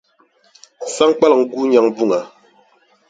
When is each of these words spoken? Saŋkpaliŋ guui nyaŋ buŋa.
Saŋkpaliŋ 0.95 1.41
guui 1.51 1.67
nyaŋ 1.71 1.87
buŋa. 1.95 2.19